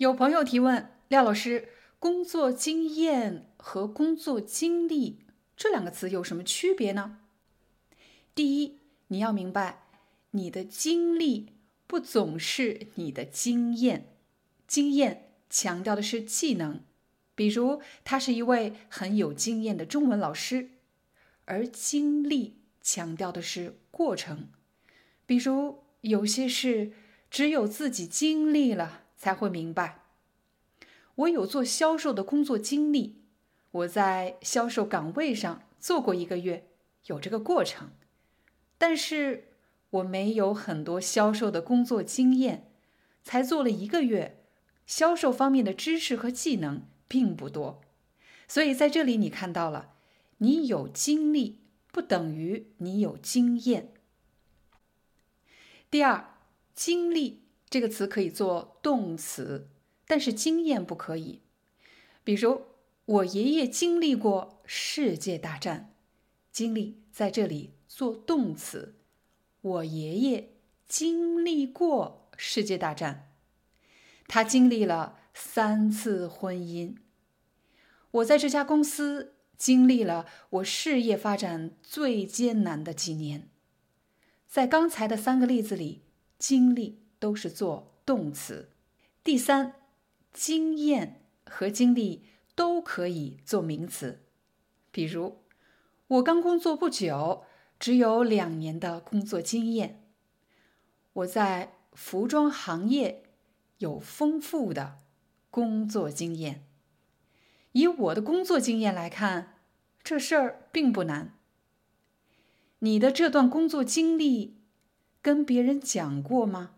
[0.00, 1.68] 有朋友提问：廖老师，
[1.98, 7.18] 工作经验和工作经历这两个词有什么区别呢？
[8.34, 9.82] 第一，你要明白，
[10.30, 11.52] 你的经历
[11.86, 14.06] 不总是你的经验，
[14.66, 16.80] 经验强调的是技能，
[17.34, 20.70] 比如他是一位很有经验的中文老师，
[21.44, 24.48] 而经历强调的是过程，
[25.26, 26.92] 比如有些事
[27.30, 28.99] 只有自己经历了。
[29.20, 30.00] 才会明白。
[31.14, 33.20] 我有做销售的工作经历，
[33.70, 36.66] 我在销售岗位上做过一个月，
[37.04, 37.90] 有这个过程。
[38.78, 39.48] 但是
[39.90, 42.72] 我没有很多销售的工作经验，
[43.22, 44.42] 才做了一个月，
[44.86, 47.82] 销售方面的知识和技能并不多。
[48.48, 49.92] 所以在这里你看到了，
[50.38, 51.60] 你有经历
[51.92, 53.92] 不等于你有经验。
[55.90, 56.36] 第二，
[56.74, 57.42] 经历。
[57.70, 59.68] 这个词可以做动词，
[60.08, 61.40] 但是经验不可以。
[62.24, 62.62] 比如，
[63.04, 65.94] 我爷爷经历过世界大战，
[66.50, 68.96] 经历在这里做动词。
[69.60, 70.50] 我爷爷
[70.88, 73.30] 经历过世界大战，
[74.26, 76.96] 他经历了三次婚姻。
[78.10, 83.48] 我在这家公司经历了我事业发展最艰难的几年。
[84.48, 86.02] 在刚才的三个例子里，
[86.36, 86.98] 经历。
[87.20, 88.70] 都是做动词。
[89.22, 89.74] 第三，
[90.32, 92.24] 经验和经历
[92.56, 94.24] 都可以做名词。
[94.90, 95.36] 比如，
[96.08, 97.44] 我刚工作不久，
[97.78, 100.02] 只有两年的工作经验。
[101.12, 103.24] 我在服装行业
[103.78, 104.98] 有丰富的
[105.50, 106.64] 工作经验。
[107.72, 109.60] 以我的工作经验来看，
[110.02, 111.36] 这事儿并不难。
[112.80, 114.56] 你的这段工作经历
[115.20, 116.76] 跟别人讲过吗？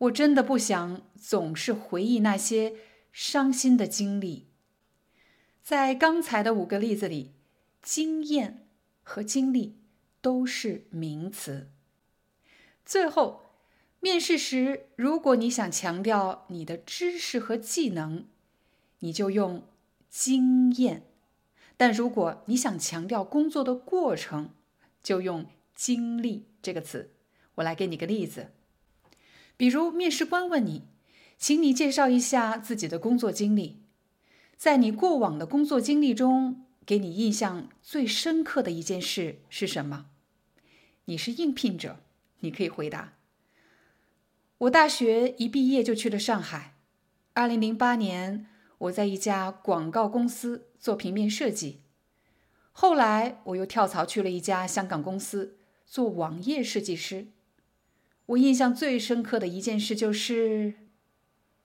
[0.00, 2.74] 我真的不想总是回忆那些
[3.12, 4.46] 伤心的经历。
[5.62, 7.32] 在刚才的五个例子里，
[7.82, 8.66] 经验
[9.02, 9.76] 和经历
[10.22, 11.70] 都是名词。
[12.84, 13.42] 最后，
[14.00, 18.26] 面试时，如果你想强调你的知识和技能，
[19.00, 19.64] 你就用
[20.08, 21.02] 经验；
[21.76, 24.54] 但如果你想强调工作的过程，
[25.02, 25.44] 就用
[25.74, 27.10] 经历这个词。
[27.56, 28.52] 我来给你个例子。
[29.60, 30.84] 比如，面试官问你，
[31.36, 33.82] 请你介绍一下自己的工作经历。
[34.56, 40.06] 在你过往的工作经历中，给你印象最深刻的一件事是什么？
[41.04, 41.98] 你是应聘者，
[42.38, 43.18] 你可以回答：
[44.56, 46.76] 我大学一毕业就去了上海。
[47.34, 48.46] 二零零八年，
[48.78, 51.82] 我在一家广告公司做平面设计。
[52.72, 57.26] 后来，我又跳槽去了一家香港公司做网页设计师。
[58.30, 60.74] 我印象最深刻的一件事就是